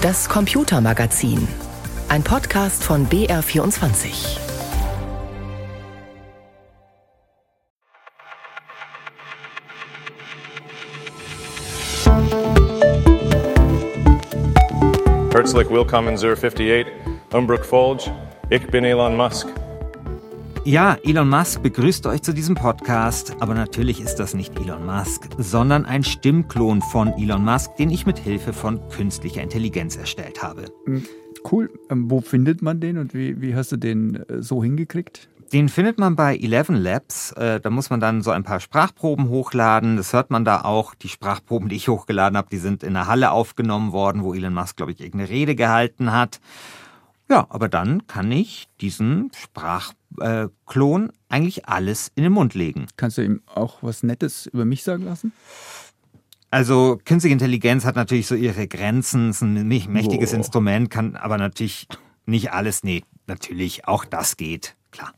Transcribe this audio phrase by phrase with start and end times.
[0.00, 1.48] Das Computermagazin.
[2.08, 4.38] Ein Podcast von BR24.
[15.32, 16.86] Herzlich willkommen zur 58,
[17.32, 18.12] Umbrook Folge.
[18.50, 19.48] Ich bin Elon Musk.
[20.68, 25.26] Ja, Elon Musk begrüßt euch zu diesem Podcast, aber natürlich ist das nicht Elon Musk,
[25.38, 30.66] sondern ein Stimmklon von Elon Musk, den ich mit Hilfe von künstlicher Intelligenz erstellt habe.
[30.84, 31.06] Hm,
[31.50, 31.70] cool.
[31.88, 35.30] Ähm, wo findet man den und wie, wie hast du den äh, so hingekriegt?
[35.54, 37.32] Den findet man bei Eleven Labs.
[37.32, 39.96] Äh, da muss man dann so ein paar Sprachproben hochladen.
[39.96, 40.94] Das hört man da auch.
[40.94, 44.52] Die Sprachproben, die ich hochgeladen habe, die sind in der Halle aufgenommen worden, wo Elon
[44.52, 46.40] Musk, glaube ich, irgendeine Rede gehalten hat.
[47.30, 52.86] Ja, aber dann kann ich diesen Sprachklon eigentlich alles in den Mund legen.
[52.96, 55.32] Kannst du ihm auch was Nettes über mich sagen lassen?
[56.50, 60.38] Also künstliche Intelligenz hat natürlich so ihre Grenzen, ist ein mächtiges wow.
[60.38, 61.86] Instrument, kann aber natürlich
[62.24, 62.82] nicht alles.
[62.82, 65.12] Nee, natürlich, auch das geht, klar.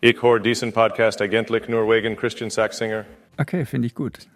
[0.00, 3.04] Ich höre diesen Podcast eigentlich nur wegen Christian Sachsinger.
[3.38, 4.26] Okay, finde ich gut.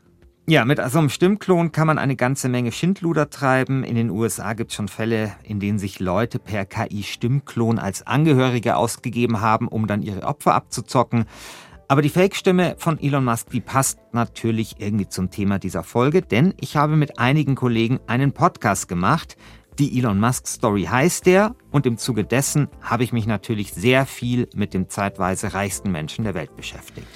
[0.50, 3.84] Ja, mit so einem Stimmklon kann man eine ganze Menge Schindluder treiben.
[3.84, 8.76] In den USA gibt es schon Fälle, in denen sich Leute per KI-Stimmklon als Angehörige
[8.76, 11.26] ausgegeben haben, um dann ihre Opfer abzuzocken.
[11.86, 16.54] Aber die Fake-Stimme von Elon Musk, die passt natürlich irgendwie zum Thema dieser Folge, denn
[16.58, 19.36] ich habe mit einigen Kollegen einen Podcast gemacht.
[19.78, 24.06] Die Elon Musk Story heißt der und im Zuge dessen habe ich mich natürlich sehr
[24.06, 27.06] viel mit dem zeitweise reichsten Menschen der Welt beschäftigt.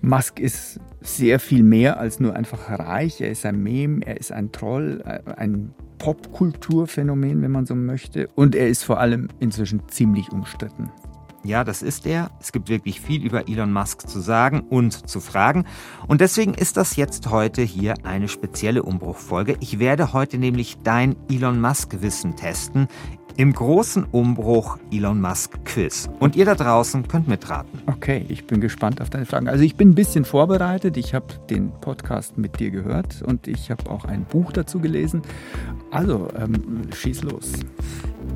[0.00, 3.20] Musk ist sehr viel mehr als nur einfach reich.
[3.20, 8.28] Er ist ein Mem, er ist ein Troll, äh, ein Popkulturphänomen, wenn man so möchte.
[8.34, 10.90] Und er ist vor allem inzwischen ziemlich umstritten.
[11.42, 12.30] Ja, das ist er.
[12.38, 15.64] Es gibt wirklich viel über Elon Musk zu sagen und zu fragen.
[16.06, 19.56] Und deswegen ist das jetzt heute hier eine spezielle Umbruchfolge.
[19.60, 22.88] Ich werde heute nämlich dein Elon Musk-Wissen testen
[23.36, 26.08] im großen Umbruch Elon Musk Quiz.
[26.18, 27.80] Und ihr da draußen könnt mitraten.
[27.86, 29.48] Okay, ich bin gespannt auf deine Fragen.
[29.48, 30.96] Also ich bin ein bisschen vorbereitet.
[30.96, 35.22] Ich habe den Podcast mit dir gehört und ich habe auch ein Buch dazu gelesen.
[35.90, 37.52] Also ähm, schieß los.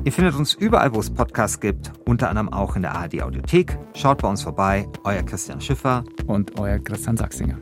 [0.03, 3.77] Ihr findet uns überall, wo es Podcasts gibt, unter anderem auch in der ARD Audiothek.
[3.93, 4.87] Schaut bei uns vorbei.
[5.03, 7.57] Euer Christian Schiffer und euer Christian Sachsinger.